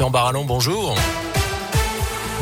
Gaëtan 0.00 0.10
Barallon, 0.10 0.44
bonjour. 0.46 0.94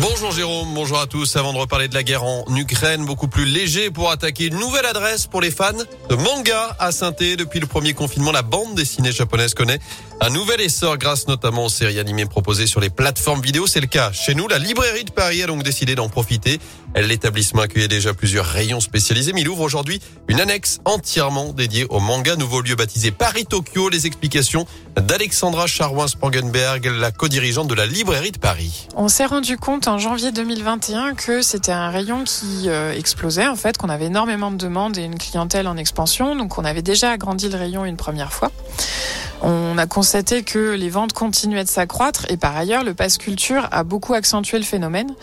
Bonjour 0.01 0.31
Jérôme, 0.31 0.75
bonjour 0.75 1.01
à 1.01 1.09
tous. 1.09 1.35
Avant 1.35 1.53
de 1.53 1.59
reparler 1.59 1.89
de 1.89 1.95
la 1.95 2.05
guerre 2.05 2.23
en 2.23 2.45
Ukraine, 2.55 3.05
beaucoup 3.05 3.27
plus 3.27 3.45
léger 3.45 3.91
pour 3.91 4.13
attaquer 4.13 4.47
une 4.47 4.57
nouvelle 4.57 4.87
adresse 4.87 5.27
pour 5.27 5.41
les 5.41 5.51
fans 5.51 5.73
de 5.73 6.15
manga 6.15 6.77
à 6.79 6.93
saint 6.93 7.11
Depuis 7.11 7.59
le 7.59 7.67
premier 7.67 7.95
confinement, 7.95 8.31
la 8.31 8.43
bande 8.43 8.77
dessinée 8.77 9.11
japonaise 9.11 9.55
connaît 9.55 9.81
un 10.21 10.31
nouvel 10.31 10.61
essor 10.61 10.99
grâce 10.99 11.27
notamment 11.27 11.65
aux 11.65 11.69
séries 11.69 11.99
animées 11.99 12.27
proposées 12.27 12.69
sur 12.69 12.81
les 12.81 12.91
plateformes 12.91 13.41
vidéo. 13.41 13.67
C'est 13.67 13.81
le 13.81 13.89
cas 13.89 14.13
chez 14.13 14.35
nous. 14.35 14.47
La 14.47 14.59
librairie 14.59 15.05
de 15.05 15.11
Paris 15.11 15.43
a 15.43 15.47
donc 15.47 15.65
décidé 15.65 15.97
d'en 15.97 16.09
profiter. 16.09 16.61
L'établissement 16.95 17.63
accueillait 17.63 17.89
déjà 17.89 18.15
plusieurs 18.15 18.47
rayons 18.47 18.81
spécialisés, 18.81 19.33
mais 19.33 19.43
il 19.43 19.49
ouvre 19.49 19.63
aujourd'hui 19.63 20.01
une 20.29 20.41
annexe 20.41 20.79
entièrement 20.85 21.53
dédiée 21.53 21.87
au 21.91 22.01
manga. 22.01 22.37
Nouveau 22.37 22.61
lieu 22.63 22.77
baptisé 22.77 23.11
Paris-Tokyo. 23.11 23.89
Les 23.89 24.07
explications 24.07 24.67
d'Alexandra 24.97 25.67
Charouin-Spangenberg, 25.67 26.87
la 26.87 27.11
co-dirigeante 27.11 27.69
de 27.69 27.75
la 27.75 27.87
librairie 27.87 28.33
de 28.33 28.39
Paris. 28.39 28.89
On 28.97 29.09
s'est 29.09 29.27
rendu 29.27 29.57
compte 29.57 29.88
en 29.89 29.99
janvier 29.99 30.33
2021 30.33 31.15
que 31.15 31.41
c'était 31.41 31.73
un 31.73 31.89
rayon 31.89 32.25
qui 32.25 32.69
euh, 32.69 32.93
explosait, 32.93 33.47
en 33.47 33.57
fait, 33.57 33.79
qu'on 33.79 33.89
avait 33.89 34.07
énormément 34.07 34.51
de 34.51 34.57
demandes 34.57 34.99
et 34.99 35.05
une 35.05 35.17
clientèle 35.19 35.67
en 35.67 35.77
expansion. 35.77 36.37
Donc 36.37 36.59
on 36.59 36.65
avait 36.65 36.83
déjà 36.83 37.13
agrandi 37.13 37.49
le 37.49 37.57
rayon 37.57 37.85
une 37.85 37.97
première 37.97 38.33
fois. 38.33 38.53
On 39.43 39.79
a 39.79 39.87
constaté 39.87 40.43
que 40.43 40.75
les 40.75 40.91
ventes 40.91 41.13
continuaient 41.13 41.65
de 41.65 41.69
s'accroître 41.69 42.27
et 42.29 42.37
par 42.37 42.57
ailleurs, 42.57 42.85
le 42.85 42.95
pass 42.95 43.19
culture 43.19 43.69
a 43.71 43.85
beaucoup 43.85 44.15
accentué 44.15 44.59
le 44.59 44.65
phénomène. 44.65 45.15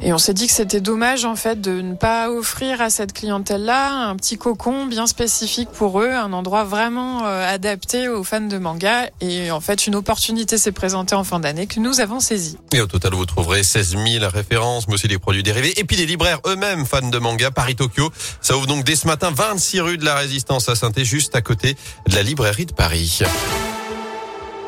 Et 0.00 0.12
on 0.12 0.18
s'est 0.18 0.34
dit 0.34 0.46
que 0.46 0.52
c'était 0.52 0.80
dommage 0.80 1.24
en 1.24 1.36
fait 1.36 1.60
de 1.60 1.80
ne 1.80 1.94
pas 1.94 2.30
offrir 2.30 2.80
à 2.80 2.90
cette 2.90 3.12
clientèle-là 3.12 4.08
un 4.08 4.16
petit 4.16 4.36
cocon 4.38 4.86
bien 4.86 5.06
spécifique 5.06 5.68
pour 5.70 6.00
eux, 6.00 6.10
un 6.10 6.32
endroit 6.32 6.64
vraiment 6.64 7.26
euh, 7.26 7.46
adapté 7.46 8.08
aux 8.08 8.24
fans 8.24 8.40
de 8.40 8.58
manga. 8.58 9.08
Et 9.20 9.50
en 9.50 9.60
fait, 9.60 9.86
une 9.86 9.94
opportunité 9.94 10.58
s'est 10.58 10.72
présentée 10.72 11.14
en 11.14 11.24
fin 11.24 11.38
d'année 11.38 11.66
que 11.66 11.78
nous 11.78 12.00
avons 12.00 12.20
saisie. 12.20 12.56
Et 12.72 12.80
au 12.80 12.86
total, 12.86 13.14
vous 13.14 13.26
trouverez 13.26 13.62
16 13.62 13.96
000 13.96 14.28
références, 14.28 14.88
mais 14.88 14.94
aussi 14.94 15.08
des 15.08 15.18
produits 15.18 15.42
dérivés. 15.42 15.78
Et 15.78 15.84
puis 15.84 15.96
les 15.96 16.06
libraires 16.06 16.40
eux-mêmes 16.46 16.86
fans 16.86 17.08
de 17.08 17.18
manga, 17.18 17.50
Paris-Tokyo. 17.50 18.10
Ça 18.40 18.56
ouvre 18.56 18.66
donc 18.66 18.84
dès 18.84 18.96
ce 18.96 19.06
matin, 19.06 19.30
26 19.34 19.80
rue 19.80 19.98
de 19.98 20.04
la 20.04 20.14
Résistance 20.14 20.68
à 20.68 20.74
saint 20.74 20.90
juste 20.96 21.36
à 21.36 21.42
côté 21.42 21.76
de 22.08 22.14
la 22.14 22.22
librairie 22.22 22.66
de 22.66 22.72
Paris. 22.72 23.22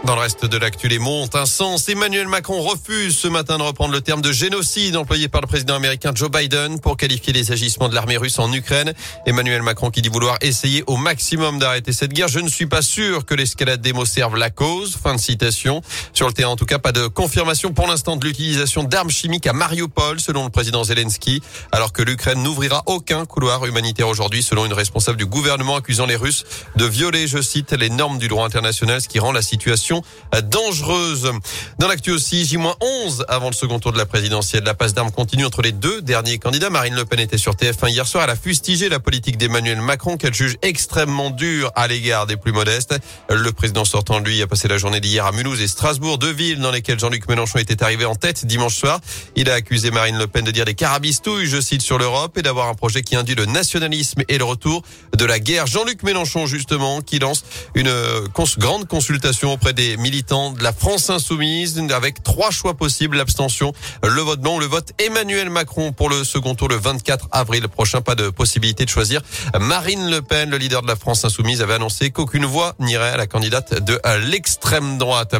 Dans 0.04 0.16
le 0.16 0.20
reste 0.20 0.44
de 0.44 0.58
l'actu, 0.58 0.88
les 0.88 0.98
monte 0.98 1.34
un 1.34 1.46
sens. 1.46 1.88
Emmanuel 1.88 2.28
Macron 2.28 2.60
refuse 2.60 3.16
ce 3.16 3.26
matin 3.26 3.56
de 3.56 3.62
reprendre 3.62 3.94
le 3.94 4.02
terme 4.02 4.20
de 4.20 4.32
génocide 4.32 4.98
employé 4.98 5.28
par 5.28 5.40
le 5.40 5.46
président 5.46 5.74
américain 5.74 6.12
Joe 6.14 6.30
Biden 6.30 6.78
pour 6.78 6.98
qualifier 6.98 7.32
les 7.32 7.52
agissements 7.52 7.88
de 7.88 7.94
l'armée 7.94 8.18
russe 8.18 8.38
en 8.38 8.52
Ukraine. 8.52 8.92
Emmanuel 9.24 9.62
Macron 9.62 9.88
qui 9.88 10.02
dit 10.02 10.10
vouloir 10.10 10.36
essayer 10.42 10.84
au 10.88 10.98
maximum 10.98 11.58
d'arrêter 11.58 11.94
cette 11.94 12.12
guerre. 12.12 12.28
Je 12.28 12.40
ne 12.40 12.50
suis 12.50 12.66
pas 12.66 12.82
sûr 12.82 13.24
que 13.24 13.34
l'escalade 13.34 13.80
des 13.80 13.94
mots 13.94 14.04
serve 14.04 14.36
la 14.36 14.50
cause. 14.50 14.94
Fin 14.94 15.14
de 15.14 15.20
citation. 15.20 15.80
Sur 16.12 16.26
le 16.26 16.34
terrain, 16.34 16.50
en 16.50 16.56
tout 16.56 16.66
cas, 16.66 16.78
pas 16.78 16.92
de 16.92 17.06
confirmation 17.06 17.72
pour 17.72 17.86
l'instant 17.86 18.16
de 18.16 18.26
l'utilisation 18.26 18.84
d'armes 18.84 19.10
chimiques 19.10 19.46
à 19.46 19.54
Mariupol, 19.54 20.20
selon 20.20 20.44
le 20.44 20.50
président 20.50 20.84
Zelensky, 20.84 21.40
alors 21.72 21.94
que 21.94 22.02
l'Ukraine 22.02 22.42
n'ouvrira 22.42 22.82
aucun 22.84 23.24
couloir 23.24 23.64
humanitaire 23.64 24.08
aujourd'hui, 24.08 24.42
selon 24.42 24.66
une 24.66 24.74
responsable 24.74 25.16
du 25.16 25.24
gouvernement 25.24 25.76
accusant 25.76 26.04
les 26.04 26.16
Russes 26.16 26.44
de 26.76 26.84
violer, 26.84 27.26
je 27.26 27.40
cite, 27.40 27.72
les 27.72 27.88
normes 27.88 28.18
du 28.18 28.28
droit 28.28 28.44
international, 28.44 29.00
ce 29.00 29.08
qui 29.08 29.18
rend 29.18 29.32
la 29.32 29.40
situation 29.40 29.93
dangereuse. 30.42 31.30
Dans 31.78 31.88
l'actu 31.88 32.10
aussi, 32.10 32.44
J-11 32.44 33.24
avant 33.28 33.48
le 33.48 33.54
second 33.54 33.78
tour 33.78 33.92
de 33.92 33.98
la 33.98 34.06
présidentielle. 34.06 34.64
La 34.64 34.74
passe 34.74 34.94
d'armes 34.94 35.10
continue 35.10 35.44
entre 35.44 35.62
les 35.62 35.72
deux 35.72 36.02
derniers 36.02 36.38
candidats. 36.38 36.70
Marine 36.70 36.94
Le 36.94 37.04
Pen 37.04 37.20
était 37.20 37.38
sur 37.38 37.54
TF1 37.54 37.90
hier 37.90 38.06
soir. 38.06 38.24
Elle 38.24 38.30
a 38.30 38.36
fustigé 38.36 38.88
la 38.88 39.00
politique 39.00 39.36
d'Emmanuel 39.36 39.80
Macron 39.80 40.16
qu'elle 40.16 40.34
juge 40.34 40.56
extrêmement 40.62 41.30
dure 41.30 41.70
à 41.74 41.86
l'égard 41.86 42.26
des 42.26 42.36
plus 42.36 42.52
modestes. 42.52 42.94
Le 43.28 43.52
président 43.52 43.84
sortant, 43.84 44.20
lui, 44.20 44.40
a 44.42 44.46
passé 44.46 44.68
la 44.68 44.78
journée 44.78 45.00
d'hier 45.00 45.26
à 45.26 45.32
Mulhouse 45.32 45.60
et 45.60 45.68
Strasbourg, 45.68 46.18
deux 46.18 46.32
villes 46.32 46.60
dans 46.60 46.70
lesquelles 46.70 46.98
Jean-Luc 46.98 47.28
Mélenchon 47.28 47.58
était 47.58 47.82
arrivé 47.82 48.04
en 48.04 48.14
tête 48.14 48.46
dimanche 48.46 48.76
soir. 48.76 49.00
Il 49.36 49.50
a 49.50 49.54
accusé 49.54 49.90
Marine 49.90 50.18
Le 50.18 50.26
Pen 50.26 50.44
de 50.44 50.50
dire 50.50 50.64
des 50.64 50.74
carabistouilles, 50.74 51.46
je 51.46 51.60
cite, 51.60 51.82
sur 51.82 51.98
l'Europe 51.98 52.38
et 52.38 52.42
d'avoir 52.42 52.68
un 52.68 52.74
projet 52.74 53.02
qui 53.02 53.16
induit 53.16 53.34
le 53.34 53.46
nationalisme 53.46 54.22
et 54.28 54.38
le 54.38 54.44
retour 54.44 54.82
de 55.16 55.24
la 55.24 55.38
guerre. 55.38 55.66
Jean-Luc 55.66 56.02
Mélenchon, 56.02 56.46
justement, 56.46 57.02
qui 57.02 57.18
lance 57.18 57.44
une 57.74 57.88
euh, 57.88 58.26
grande 58.58 58.86
consultation 58.86 59.52
auprès 59.52 59.72
des 59.74 59.96
militaires 59.96 60.24
de 60.24 60.62
la 60.62 60.72
France 60.72 61.10
insoumise 61.10 61.78
avec 61.90 62.22
trois 62.22 62.50
choix 62.50 62.74
possibles 62.74 63.16
l'abstention, 63.16 63.72
le 64.02 64.20
vote 64.20 64.40
blanc, 64.40 64.58
le 64.58 64.66
vote 64.66 64.92
Emmanuel 64.98 65.50
Macron 65.50 65.92
pour 65.92 66.08
le 66.08 66.24
second 66.24 66.54
tour 66.54 66.68
le 66.68 66.76
24 66.76 67.28
avril 67.30 67.68
prochain. 67.68 68.00
Pas 68.00 68.14
de 68.14 68.30
possibilité 68.30 68.84
de 68.84 68.90
choisir. 68.90 69.20
Marine 69.60 70.10
Le 70.10 70.22
Pen, 70.22 70.50
le 70.50 70.56
leader 70.56 70.82
de 70.82 70.88
la 70.88 70.96
France 70.96 71.24
insoumise, 71.24 71.62
avait 71.62 71.74
annoncé 71.74 72.10
qu'aucune 72.10 72.44
voix 72.44 72.74
n'irait 72.78 73.10
à 73.10 73.16
la 73.16 73.26
candidate 73.26 73.82
de 73.84 74.00
l'extrême 74.30 74.98
droite. 74.98 75.34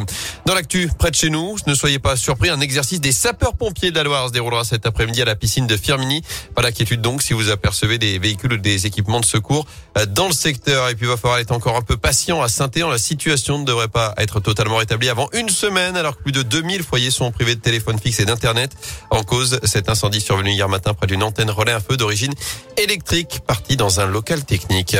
Dans 0.45 0.53
l'actu, 0.53 0.89
près 0.97 1.11
de 1.11 1.15
chez 1.15 1.29
nous, 1.29 1.55
ne 1.67 1.73
soyez 1.73 1.99
pas 1.99 2.15
surpris, 2.15 2.49
un 2.49 2.59
exercice 2.59 3.01
des 3.01 3.11
sapeurs-pompiers 3.11 3.91
de 3.91 3.95
la 3.95 4.03
Loire 4.03 4.27
se 4.27 4.33
déroulera 4.33 4.63
cet 4.63 4.85
après-midi 4.85 5.21
à 5.21 5.25
la 5.25 5.35
piscine 5.35 5.67
de 5.67 5.77
Firmini. 5.77 6.21
Pas 6.55 6.61
d'inquiétude 6.61 7.01
donc 7.01 7.21
si 7.21 7.33
vous 7.33 7.49
apercevez 7.49 7.97
des 7.97 8.19
véhicules 8.19 8.53
ou 8.53 8.57
des 8.57 8.85
équipements 8.85 9.19
de 9.19 9.25
secours 9.25 9.65
dans 10.09 10.27
le 10.27 10.33
secteur. 10.33 10.89
Et 10.89 10.95
puis 10.95 11.05
il 11.05 11.09
va 11.09 11.17
falloir 11.17 11.39
être 11.39 11.51
encore 11.51 11.75
un 11.75 11.81
peu 11.81 11.97
patient 11.97 12.41
à 12.41 12.49
saint 12.49 12.69
La 12.75 12.97
situation 12.97 13.59
ne 13.59 13.65
devrait 13.65 13.87
pas 13.87 14.13
être 14.17 14.24
totalement 14.25 14.81
établi 14.81 15.09
avant 15.09 15.29
une 15.33 15.49
semaine 15.49 15.97
alors 15.97 16.17
que 16.17 16.23
plus 16.23 16.31
de 16.31 16.41
2000 16.41 16.83
foyers 16.83 17.11
sont 17.11 17.31
privés 17.31 17.55
de 17.55 17.61
téléphone 17.61 17.99
fixe 17.99 18.19
et 18.19 18.25
d'internet. 18.25 18.71
En 19.09 19.23
cause, 19.23 19.59
cet 19.63 19.89
incendie 19.89 20.21
survenu 20.21 20.51
hier 20.51 20.69
matin 20.69 20.93
près 20.93 21.07
d'une 21.07 21.23
antenne 21.23 21.49
relais 21.49 21.71
un 21.71 21.79
feu 21.79 21.97
d'origine 21.97 22.33
électrique 22.77 23.41
parti 23.47 23.77
dans 23.77 23.99
un 23.99 24.05
local 24.05 24.43
technique. 24.43 24.95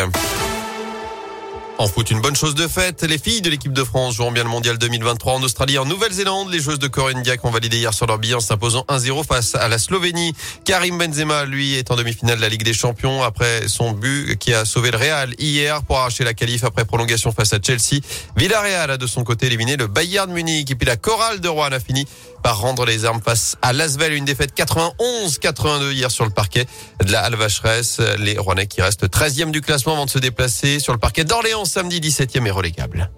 En 1.77 1.89
foot, 1.89 2.09
une 2.09 2.21
bonne 2.21 2.37
chose 2.37 2.55
de 2.55 2.69
faite. 2.69 3.03
Les 3.03 3.17
filles 3.17 3.41
de 3.41 3.49
l'équipe 3.49 3.73
de 3.73 3.83
France 3.83 4.15
joueront 4.15 4.31
bien 4.31 4.45
le 4.45 4.49
mondial 4.49 4.77
2023 4.77 5.33
en 5.33 5.43
Australie, 5.43 5.77
en 5.77 5.83
Nouvelle-Zélande. 5.83 6.49
Les 6.49 6.61
joueuses 6.61 6.79
de 6.79 6.87
Corinne 6.87 7.21
Diac 7.21 7.43
ont 7.43 7.51
validé 7.51 7.77
hier 7.77 7.93
sur 7.93 8.07
leur 8.07 8.17
billet 8.17 8.33
en 8.33 8.39
s'imposant 8.39 8.85
1-0 8.87 9.25
face 9.25 9.55
à 9.55 9.67
la 9.67 9.77
Slovénie. 9.77 10.33
Karim 10.63 10.97
Benzema, 10.97 11.43
lui, 11.43 11.75
est 11.75 11.91
en 11.91 11.97
demi-finale 11.97 12.37
de 12.37 12.41
la 12.41 12.47
Ligue 12.47 12.63
des 12.63 12.73
Champions 12.73 13.23
après 13.23 13.67
son 13.67 13.91
but 13.91 14.37
qui 14.37 14.53
a 14.53 14.63
sauvé 14.63 14.89
le 14.89 14.97
Real 14.97 15.35
hier 15.37 15.83
pour 15.83 15.97
arracher 15.97 16.23
la 16.23 16.33
qualif 16.33 16.63
après 16.63 16.85
prolongation 16.85 17.33
face 17.33 17.51
à 17.51 17.57
Chelsea. 17.61 17.99
Villarreal 18.37 18.91
a 18.91 18.97
de 18.97 19.05
son 19.05 19.25
côté 19.25 19.47
éliminé 19.47 19.75
le 19.75 19.87
Bayern 19.87 20.31
Munich 20.31 20.71
et 20.71 20.75
puis 20.75 20.87
la 20.87 20.95
chorale 20.95 21.41
de 21.41 21.49
Rouen 21.49 21.73
a 21.73 21.81
fini 21.81 22.07
par 22.41 22.59
rendre 22.59 22.85
les 22.85 23.03
armes 23.03 23.21
face 23.21 23.57
à 23.61 23.73
Lasvel. 23.73 24.13
Une 24.13 24.23
défaite 24.23 24.53
91-82 24.55 25.91
hier 25.91 26.09
sur 26.09 26.23
le 26.23 26.31
parquet 26.31 26.67
de 27.03 27.11
la 27.11 27.21
Alvacheresse. 27.21 27.99
Les 28.19 28.37
Rouennais 28.37 28.67
qui 28.67 28.81
restent 28.81 29.07
13e 29.07 29.51
du 29.51 29.59
classement 29.59 29.93
avant 29.93 30.05
de 30.05 30.11
se 30.11 30.19
déplacer 30.19 30.79
sur 30.79 30.93
le 30.93 30.99
parquet 30.99 31.25
d'Orléans 31.25 31.64
samedi 31.65 31.99
17e 31.99 32.47
et 32.47 32.51
relégable. 32.51 33.09